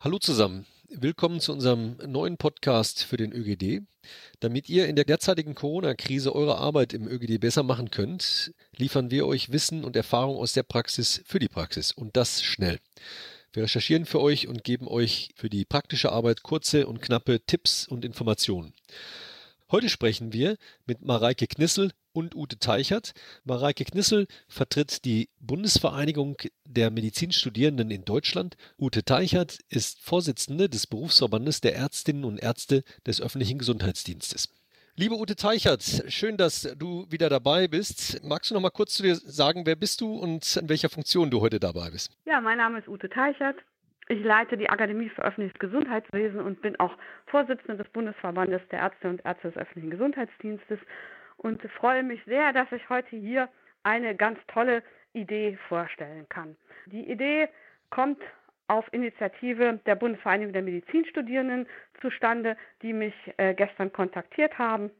[0.00, 0.64] Hallo zusammen.
[0.90, 3.82] Willkommen zu unserem neuen Podcast für den ÖGD.
[4.38, 9.26] Damit ihr in der derzeitigen Corona-Krise eure Arbeit im ÖGD besser machen könnt, liefern wir
[9.26, 12.78] euch Wissen und Erfahrung aus der Praxis für die Praxis und das schnell.
[13.52, 17.88] Wir recherchieren für euch und geben euch für die praktische Arbeit kurze und knappe Tipps
[17.88, 18.74] und Informationen.
[19.70, 20.56] Heute sprechen wir
[20.86, 23.12] mit Mareike Knissel und Ute Teichert.
[23.44, 28.56] Mareike Knissel vertritt die Bundesvereinigung der Medizinstudierenden in Deutschland.
[28.78, 34.48] Ute Teichert ist Vorsitzende des Berufsverbandes der Ärztinnen und Ärzte des öffentlichen Gesundheitsdienstes.
[34.96, 38.24] Liebe Ute Teichert, schön, dass du wieder dabei bist.
[38.24, 41.30] Magst du noch mal kurz zu dir sagen, wer bist du und in welcher Funktion
[41.30, 42.10] du heute dabei bist?
[42.24, 43.56] Ja, mein Name ist Ute Teichert.
[44.10, 49.08] Ich leite die Akademie für öffentliches Gesundheitswesen und bin auch Vorsitzende des Bundesverbandes der Ärzte
[49.10, 50.78] und Ärzte des öffentlichen Gesundheitsdienstes
[51.36, 53.50] und freue mich sehr, dass ich heute hier
[53.82, 56.56] eine ganz tolle Idee vorstellen kann.
[56.86, 57.48] Die Idee
[57.90, 58.22] kommt
[58.66, 61.66] auf Initiative der Bundesvereinigung der Medizinstudierenden
[62.00, 64.90] zustande, die mich äh, gestern kontaktiert haben.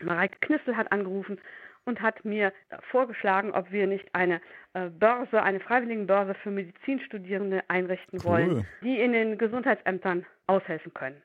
[0.00, 1.40] Mareike Knissel hat angerufen
[1.84, 2.52] und hat mir
[2.90, 4.40] vorgeschlagen, ob wir nicht eine
[4.72, 8.30] äh, Börse, eine Freiwilligenbörse für Medizinstudierende einrichten cool.
[8.30, 11.22] wollen, die in den Gesundheitsämtern aushelfen können.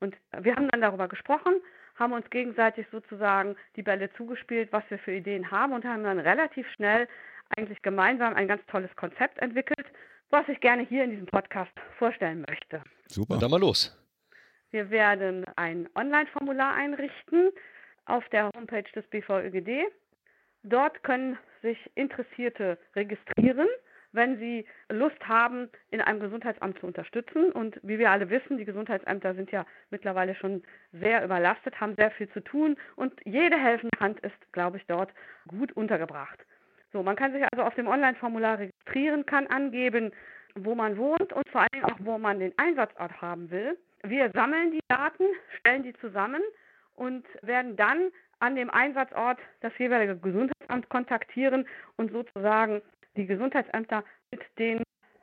[0.00, 1.54] Und wir haben dann darüber gesprochen,
[1.96, 6.18] haben uns gegenseitig sozusagen die Bälle zugespielt, was wir für Ideen haben und haben dann
[6.18, 7.08] relativ schnell
[7.56, 9.86] eigentlich gemeinsam ein ganz tolles Konzept entwickelt,
[10.30, 12.82] was ich gerne hier in diesem Podcast vorstellen möchte.
[13.06, 13.96] Super, dann mal los.
[14.70, 17.50] Wir werden ein Online-Formular einrichten,
[18.06, 19.86] auf der Homepage des BVÖGD.
[20.62, 23.68] Dort können sich Interessierte registrieren,
[24.12, 27.52] wenn sie Lust haben, in einem Gesundheitsamt zu unterstützen.
[27.52, 32.10] Und wie wir alle wissen, die Gesundheitsämter sind ja mittlerweile schon sehr überlastet, haben sehr
[32.12, 35.12] viel zu tun und jede helfende Hand ist, glaube ich, dort
[35.48, 36.38] gut untergebracht.
[36.92, 40.12] So, man kann sich also auf dem Online-Formular registrieren, kann angeben,
[40.54, 43.76] wo man wohnt und vor allen Dingen auch, wo man den Einsatzort haben will.
[44.02, 45.24] Wir sammeln die Daten,
[45.58, 46.40] stellen die zusammen
[46.96, 52.82] und werden dann an dem Einsatzort das jeweilige Gesundheitsamt kontaktieren und sozusagen
[53.16, 54.82] die Gesundheitsämter mit den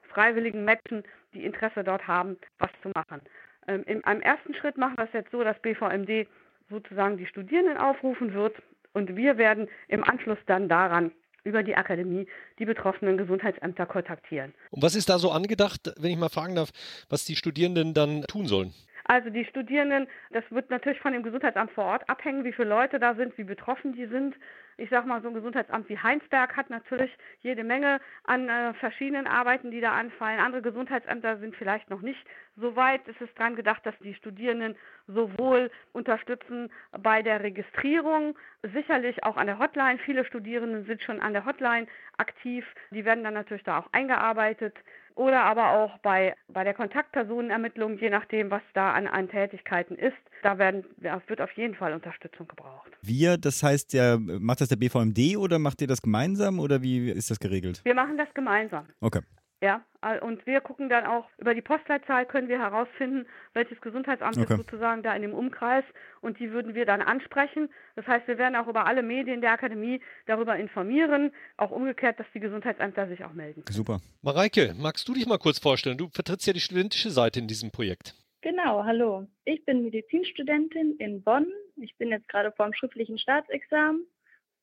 [0.09, 1.03] Freiwilligen matchen,
[1.33, 3.21] die Interesse dort haben, was zu machen.
[3.67, 6.27] Ähm, in einem ersten Schritt machen wir es jetzt so, dass BVMD
[6.69, 8.55] sozusagen die Studierenden aufrufen wird
[8.93, 11.11] und wir werden im Anschluss dann daran
[11.43, 12.25] über die Akademie
[12.57, 14.53] die betroffenen Gesundheitsämter kontaktieren.
[14.71, 16.69] Und was ist da so angedacht, wenn ich mal fragen darf,
[17.09, 18.73] was die Studierenden dann tun sollen?
[19.05, 22.99] Also die Studierenden, das wird natürlich von dem Gesundheitsamt vor Ort abhängen, wie viele Leute
[22.99, 24.35] da sind, wie betroffen die sind.
[24.77, 29.27] Ich sage mal, so ein Gesundheitsamt wie Heinsberg hat natürlich jede Menge an äh, verschiedenen
[29.27, 30.39] Arbeiten, die da anfallen.
[30.39, 32.25] Andere Gesundheitsämter sind vielleicht noch nicht
[32.57, 33.07] so weit.
[33.07, 34.75] Es ist dran gedacht, dass die Studierenden
[35.07, 39.99] sowohl unterstützen bei der Registrierung, sicherlich auch an der Hotline.
[39.99, 42.65] Viele Studierenden sind schon an der Hotline aktiv.
[42.91, 44.75] Die werden dann natürlich da auch eingearbeitet
[45.15, 50.17] oder aber auch bei, bei der Kontaktpersonenermittlung, je nachdem, was da an, an Tätigkeiten ist.
[50.43, 52.91] Da werden, wird auf jeden Fall Unterstützung gebraucht.
[53.01, 57.09] Wir, das heißt, ja, macht das der BVMD oder macht ihr das gemeinsam oder wie
[57.09, 57.81] ist das geregelt?
[57.83, 58.85] Wir machen das gemeinsam.
[58.99, 59.21] Okay.
[59.63, 59.81] Ja,
[60.19, 64.55] und wir gucken dann auch über die Postleitzahl, können wir herausfinden, welches Gesundheitsamt okay.
[64.55, 65.85] ist sozusagen da in dem Umkreis
[66.19, 67.69] und die würden wir dann ansprechen.
[67.95, 72.27] Das heißt, wir werden auch über alle Medien der Akademie darüber informieren, auch umgekehrt, dass
[72.33, 73.63] die Gesundheitsämter sich auch melden.
[73.69, 74.01] Super.
[74.21, 75.97] Mareike, magst du dich mal kurz vorstellen?
[75.97, 78.15] Du vertrittst ja die studentische Seite in diesem Projekt.
[78.43, 79.25] Genau, hallo.
[79.45, 81.47] Ich bin Medizinstudentin in Bonn.
[81.77, 84.05] Ich bin jetzt gerade vor dem schriftlichen Staatsexamen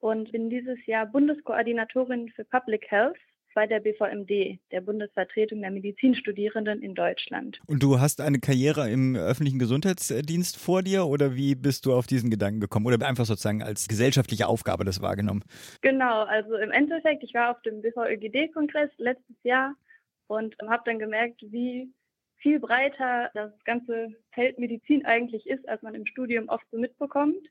[0.01, 3.17] und bin dieses Jahr Bundeskoordinatorin für Public Health
[3.55, 7.59] bei der BVMD, der Bundesvertretung der Medizinstudierenden in Deutschland.
[7.67, 12.07] Und du hast eine Karriere im öffentlichen Gesundheitsdienst vor dir oder wie bist du auf
[12.07, 15.43] diesen Gedanken gekommen oder einfach sozusagen als gesellschaftliche Aufgabe das wahrgenommen?
[15.81, 19.75] Genau, also im Endeffekt, ich war auf dem BVÖGD-Kongress letztes Jahr
[20.27, 21.91] und habe dann gemerkt, wie
[22.41, 27.47] viel breiter das ganze Feld Medizin eigentlich ist, als man im Studium oft so mitbekommt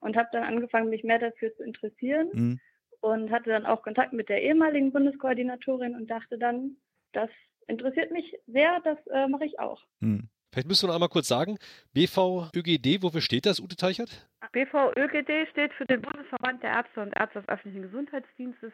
[0.00, 2.28] und habe dann angefangen, mich mehr dafür zu interessieren.
[2.32, 2.60] Mhm
[3.00, 6.76] und hatte dann auch Kontakt mit der ehemaligen Bundeskoordinatorin und dachte dann,
[7.12, 7.30] das
[7.66, 9.82] interessiert mich sehr, das äh, mache ich auch.
[10.00, 10.28] Hm.
[10.52, 11.58] Vielleicht müssen wir noch einmal kurz sagen,
[11.94, 14.28] BVÖGD, wofür steht das, Ute Teichert?
[14.52, 18.72] BVÖGD steht für den Bundesverband der Ärzte und Ärzte des öffentlichen Gesundheitsdienstes.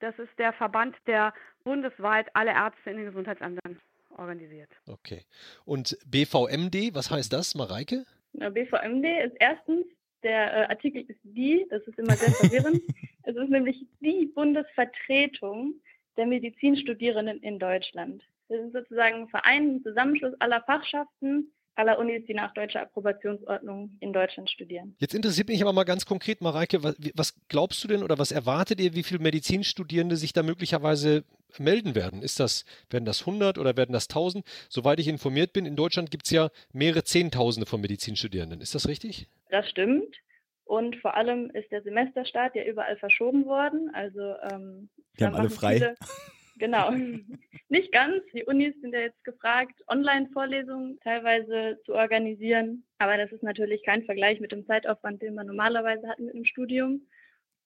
[0.00, 3.78] Das ist der Verband, der bundesweit alle Ärzte in den Gesundheitsämtern
[4.16, 4.70] organisiert.
[4.86, 5.24] Okay.
[5.64, 8.04] Und BVMD, was heißt das, Mareike?
[8.32, 9.86] Na, BVMD ist erstens
[10.22, 12.82] der äh, Artikel ist die, das ist immer sehr verwirrend.
[13.22, 15.74] es ist nämlich die Bundesvertretung
[16.16, 18.22] der Medizinstudierenden in Deutschland.
[18.48, 23.96] Das ist sozusagen ein Verein, ein Zusammenschluss aller Fachschaften, aller Unis, die nach deutscher Approbationsordnung
[24.00, 24.94] in Deutschland studieren.
[24.98, 28.32] Jetzt interessiert mich aber mal ganz konkret, Mareike, was, was glaubst du denn oder was
[28.32, 31.24] erwartet ihr, wie viele Medizinstudierende sich da möglicherweise
[31.58, 32.22] melden werden?
[32.22, 34.44] Ist das, werden das 100 oder werden das 1000?
[34.68, 38.60] Soweit ich informiert bin, in Deutschland gibt es ja mehrere Zehntausende von Medizinstudierenden.
[38.60, 39.28] Ist das richtig?
[39.48, 40.16] Das stimmt.
[40.64, 43.90] Und vor allem ist der Semesterstart ja überall verschoben worden.
[43.92, 44.20] Also
[44.50, 44.88] ähm,
[45.18, 45.74] die haben alle frei.
[45.78, 45.94] Viele,
[46.60, 46.90] Genau.
[47.70, 48.22] Nicht ganz.
[48.34, 52.84] Die Unis sind ja jetzt gefragt, Online-Vorlesungen teilweise zu organisieren.
[52.98, 56.44] Aber das ist natürlich kein Vergleich mit dem Zeitaufwand, den man normalerweise hat mit einem
[56.44, 57.06] Studium.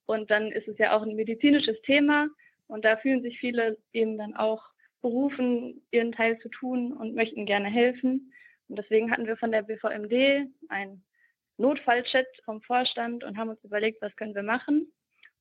[0.06, 2.29] Und dann ist es ja auch ein medizinisches Thema.
[2.69, 4.62] Und da fühlen sich viele eben dann auch
[5.02, 8.32] berufen, ihren Teil zu tun und möchten gerne helfen.
[8.69, 11.05] Und deswegen hatten wir von der BVMD einen
[11.56, 14.93] Notfallchat vom Vorstand und haben uns überlegt, was können wir machen.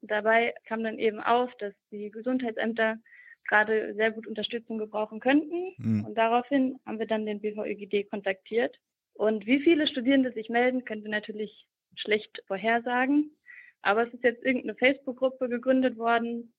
[0.01, 2.97] Und dabei kam dann eben auf, dass die Gesundheitsämter
[3.47, 5.73] gerade sehr gut Unterstützung gebrauchen könnten.
[5.77, 6.05] Mhm.
[6.05, 8.77] Und daraufhin haben wir dann den BVÖGD kontaktiert.
[9.13, 13.31] Und wie viele Studierende sich melden, können wir natürlich schlecht vorhersagen.
[13.81, 16.53] Aber es ist jetzt irgendeine Facebook-Gruppe gegründet worden,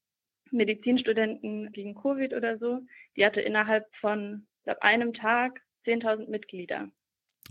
[0.51, 2.81] Medizinstudenten gegen Covid oder so.
[3.17, 6.89] Die hatte innerhalb von, glaube einem Tag 10.000 Mitglieder.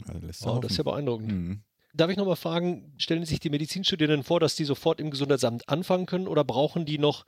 [0.07, 1.31] Also das, wow, das ist ja beeindruckend.
[1.31, 1.63] Mhm.
[1.95, 6.07] Darf ich nochmal fragen, stellen sich die Medizinstudierenden vor, dass die sofort im Gesundheitsamt anfangen
[6.07, 7.25] können oder brauchen die noch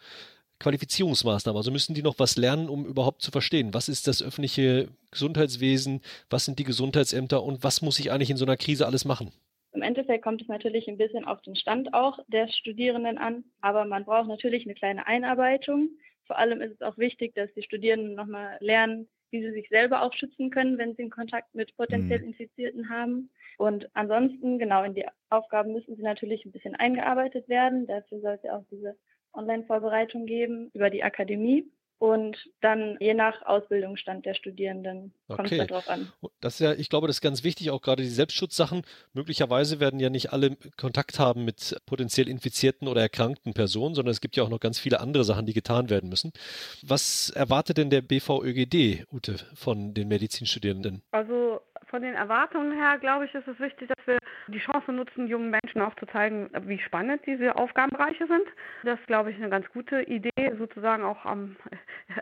[0.59, 1.57] Qualifizierungsmaßnahmen.
[1.57, 6.01] Also müssen die noch was lernen, um überhaupt zu verstehen, was ist das öffentliche Gesundheitswesen,
[6.29, 9.31] was sind die Gesundheitsämter und was muss ich eigentlich in so einer Krise alles machen?
[9.73, 13.83] Im Endeffekt kommt es natürlich ein bisschen auf den Stand auch der Studierenden an, aber
[13.83, 15.89] man braucht natürlich eine kleine Einarbeitung.
[16.27, 20.01] Vor allem ist es auch wichtig, dass die Studierenden nochmal lernen, wie sie sich selber
[20.01, 22.29] auch schützen können, wenn sie einen Kontakt mit potenziell mhm.
[22.29, 23.29] Infizierten haben.
[23.57, 27.85] Und ansonsten, genau, in die Aufgaben müssen sie natürlich ein bisschen eingearbeitet werden.
[27.85, 28.95] Dafür soll es ja auch diese
[29.35, 31.69] Online-Vorbereitung geben über die Akademie.
[31.97, 36.11] Und dann je nach Ausbildungsstand der Studierenden kommt es darauf an.
[36.41, 38.81] Das ist ja, ich glaube, das ist ganz wichtig, auch gerade die Selbstschutzsachen.
[39.13, 44.19] Möglicherweise werden ja nicht alle Kontakt haben mit potenziell infizierten oder erkrankten Personen, sondern es
[44.19, 46.33] gibt ja auch noch ganz viele andere Sachen, die getan werden müssen.
[46.81, 51.01] Was erwartet denn der BVÖGD, Ute, von den Medizinstudierenden?
[51.11, 51.61] Also
[51.95, 55.49] von den Erwartungen her, glaube ich, ist es wichtig, dass wir die Chance nutzen, jungen
[55.49, 58.45] Menschen auch zu zeigen, wie spannend diese Aufgabenbereiche sind.
[58.83, 61.55] Das ist, glaube ich, eine ganz gute Idee, sozusagen auch am,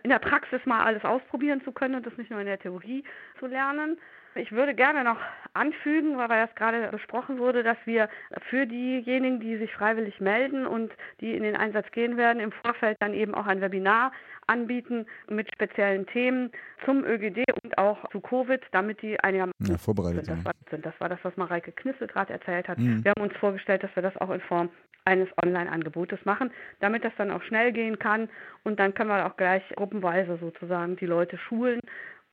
[0.03, 3.03] in der Praxis mal alles ausprobieren zu können und das nicht nur in der Theorie
[3.39, 3.97] zu lernen.
[4.35, 5.19] Ich würde gerne noch
[5.53, 8.09] anfügen, weil das gerade besprochen wurde, dass wir
[8.49, 10.91] für diejenigen, die sich freiwillig melden und
[11.21, 14.11] die in den Einsatz gehen werden, im Vorfeld dann eben auch ein Webinar
[14.47, 16.51] anbieten mit speziellen Themen
[16.85, 20.37] zum ÖGD und auch zu Covid, damit die einigermaßen ja, vorbereitet sind.
[20.37, 20.85] Das, war, sind.
[20.85, 22.79] das war das, was Mareike Knissel gerade erzählt hat.
[22.79, 23.03] Mhm.
[23.03, 24.69] Wir haben uns vorgestellt, dass wir das auch in Form
[25.05, 28.29] eines Online-Angebotes machen, damit das dann auch schnell gehen kann
[28.63, 31.81] und dann können wir auch gleich gruppenweise sozusagen die Leute schulen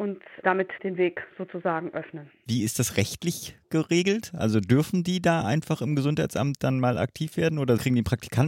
[0.01, 2.31] und damit den Weg sozusagen öffnen.
[2.47, 4.33] Wie ist das rechtlich geregelt?
[4.35, 8.03] Also dürfen die da einfach im Gesundheitsamt dann mal aktiv werden oder kriegen die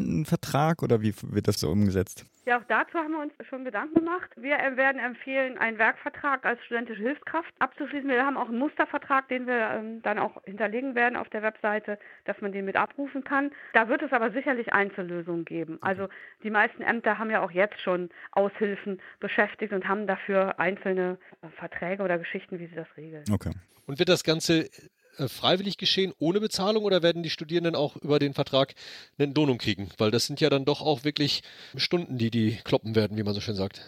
[0.09, 2.25] einen Vertrag oder wie wird das so umgesetzt?
[2.45, 4.31] Ja, auch dazu haben wir uns schon Gedanken gemacht.
[4.37, 8.09] Wir werden empfehlen, einen Werkvertrag als studentische Hilfskraft abzuschließen.
[8.09, 11.99] Wir haben auch einen Mustervertrag, den wir ähm, dann auch hinterlegen werden auf der Webseite,
[12.25, 13.53] dass man den mit abrufen kann.
[13.75, 15.79] Da wird es aber sicherlich Einzellösungen geben.
[15.83, 16.09] Also
[16.43, 21.49] die meisten Ämter haben ja auch jetzt schon Aushilfen beschäftigt und haben dafür einzelne äh,
[21.59, 23.25] Verträge oder Geschichten, wie sie das regeln.
[23.33, 23.53] Okay.
[23.87, 24.71] Und wird das Ganze äh,
[25.17, 28.75] freiwillig geschehen, ohne Bezahlung oder werden die Studierenden auch über den Vertrag
[29.19, 29.91] eine Entlohnung kriegen?
[29.99, 31.43] Weil das sind ja dann doch auch wirklich
[31.77, 33.81] Stunden, die die kloppen werden, wie man so schön sagt.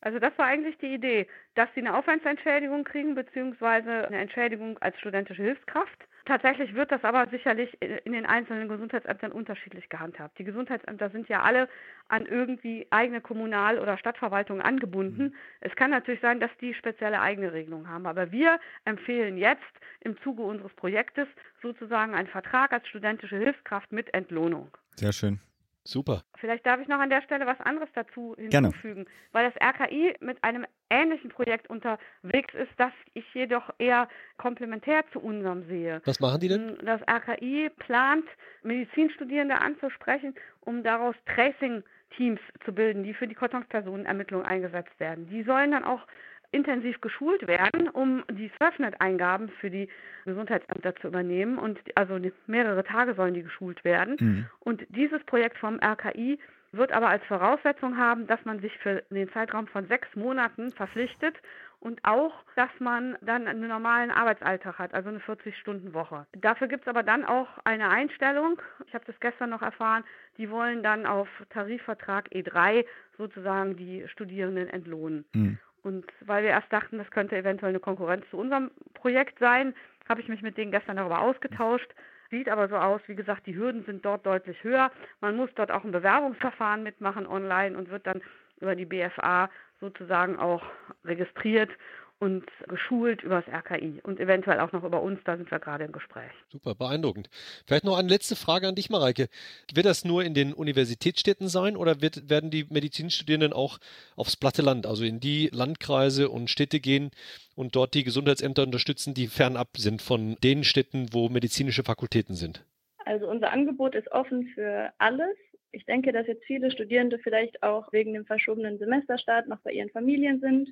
[0.00, 4.98] Also das war eigentlich die Idee, dass sie eine Aufwandsentschädigung kriegen, beziehungsweise eine Entschädigung als
[4.98, 5.98] studentische Hilfskraft.
[6.26, 10.38] Tatsächlich wird das aber sicherlich in den einzelnen Gesundheitsämtern unterschiedlich gehandhabt.
[10.38, 11.68] Die Gesundheitsämter sind ja alle
[12.08, 15.24] an irgendwie eigene Kommunal- oder Stadtverwaltung angebunden.
[15.24, 15.34] Mhm.
[15.60, 18.06] Es kann natürlich sein, dass die spezielle eigene Regelungen haben.
[18.06, 19.62] Aber wir empfehlen jetzt
[20.00, 21.28] im Zuge unseres Projektes
[21.60, 24.70] sozusagen einen Vertrag als studentische Hilfskraft mit Entlohnung.
[24.96, 25.40] Sehr schön.
[25.86, 26.22] Super.
[26.38, 29.06] Vielleicht darf ich noch an der Stelle was anderes dazu hinzufügen, Gerne.
[29.32, 35.20] weil das RKI mit einem ähnlichen Projekt unterwegs ist, das ich jedoch eher komplementär zu
[35.20, 36.00] unserem sehe.
[36.06, 36.78] Was machen die denn?
[36.84, 38.24] Das RKI plant,
[38.62, 45.28] Medizinstudierende anzusprechen, um daraus Tracing-Teams zu bilden, die für die Kontaktpersonenermittlung eingesetzt werden.
[45.28, 46.06] Die sollen dann auch
[46.54, 49.88] intensiv geschult werden, um die Surfnet-Eingaben für die
[50.24, 51.58] Gesundheitsämter zu übernehmen.
[51.58, 54.16] Und also mehrere Tage sollen die geschult werden.
[54.20, 54.46] Mhm.
[54.60, 56.38] Und dieses Projekt vom RKI
[56.72, 61.36] wird aber als Voraussetzung haben, dass man sich für den Zeitraum von sechs Monaten verpflichtet
[61.80, 66.26] und auch, dass man dann einen normalen Arbeitsalltag hat, also eine 40-Stunden-Woche.
[66.32, 70.02] Dafür gibt es aber dann auch eine Einstellung, ich habe das gestern noch erfahren,
[70.38, 72.86] die wollen dann auf Tarifvertrag E3
[73.18, 75.24] sozusagen die Studierenden entlohnen.
[75.34, 75.58] Mhm.
[75.84, 79.74] Und weil wir erst dachten, das könnte eventuell eine Konkurrenz zu unserem Projekt sein,
[80.08, 81.90] habe ich mich mit denen gestern darüber ausgetauscht.
[82.30, 84.90] Sieht aber so aus, wie gesagt, die Hürden sind dort deutlich höher.
[85.20, 88.22] Man muss dort auch ein Bewerbungsverfahren mitmachen online und wird dann
[88.60, 89.50] über die BFA
[89.80, 90.62] sozusagen auch
[91.04, 91.70] registriert
[92.18, 95.84] und geschult über das RKI und eventuell auch noch über uns, da sind wir gerade
[95.84, 96.30] im Gespräch.
[96.50, 97.28] Super, beeindruckend.
[97.66, 99.28] Vielleicht noch eine letzte Frage an dich, Mareike.
[99.72, 103.78] Wird das nur in den Universitätsstädten sein oder wird, werden die Medizinstudierenden auch
[104.16, 107.10] aufs platte Land, also in die Landkreise und Städte gehen
[107.56, 112.64] und dort die Gesundheitsämter unterstützen, die fernab sind von den Städten, wo medizinische Fakultäten sind?
[113.04, 115.36] Also unser Angebot ist offen für alles.
[115.72, 119.90] Ich denke, dass jetzt viele Studierende vielleicht auch wegen dem verschobenen Semesterstart noch bei ihren
[119.90, 120.68] Familien sind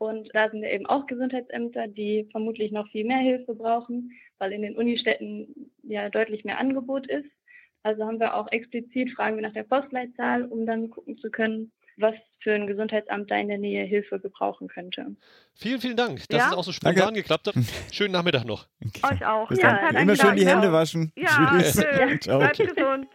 [0.00, 4.62] und da sind eben auch Gesundheitsämter, die vermutlich noch viel mehr Hilfe brauchen, weil in
[4.62, 7.28] den Unistädten ja deutlich mehr Angebot ist.
[7.82, 11.70] Also haben wir auch explizit Fragen wir nach der Postleitzahl, um dann gucken zu können,
[11.98, 15.16] was für ein Gesundheitsamt da in der Nähe Hilfe gebrauchen könnte.
[15.54, 16.48] Vielen, vielen Dank, dass ja?
[16.48, 17.20] es auch so spontan Danke.
[17.20, 17.54] geklappt hat.
[17.92, 18.68] Schönen Nachmittag noch.
[18.82, 19.14] Okay.
[19.14, 19.48] Euch auch.
[19.48, 21.12] Bis ja, Immer schön die Hände waschen.
[21.14, 21.74] Ja, Tschüss.
[21.74, 22.20] Tschüss.
[22.26, 23.06] Bleibt gesund.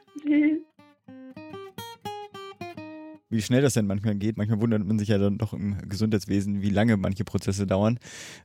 [3.35, 4.37] Wie schnell das denn manchmal geht.
[4.37, 7.99] Manchmal wundert man sich ja dann doch im Gesundheitswesen, wie lange manche Prozesse dauern.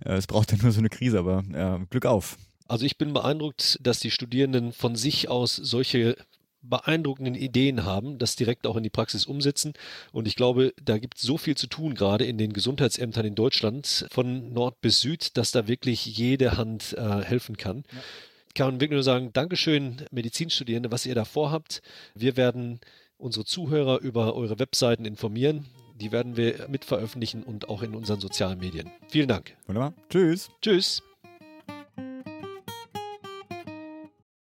[0.05, 2.37] Äh, es braucht dann nur so eine Krise, aber äh, Glück auf.
[2.69, 6.17] Also ich bin beeindruckt, dass die Studierenden von sich aus solche
[6.63, 9.73] beeindruckenden Ideen haben, das direkt auch in die Praxis umsetzen.
[10.13, 13.35] Und ich glaube, da gibt es so viel zu tun, gerade in den Gesundheitsämtern in
[13.35, 17.85] Deutschland, von Nord bis Süd, dass da wirklich jede Hand äh, helfen kann.
[17.93, 18.01] Ja.
[18.49, 21.83] Ich kann wirklich nur sagen, Dankeschön, Medizinstudierende, was ihr da vorhabt.
[22.15, 22.81] Wir werden
[23.21, 25.67] unsere Zuhörer über eure Webseiten informieren.
[26.01, 28.91] Die werden wir mit veröffentlichen und auch in unseren sozialen Medien.
[29.09, 29.57] Vielen Dank.
[29.67, 29.93] Wunderbar.
[30.09, 30.51] Tschüss.
[30.63, 31.03] Tschüss.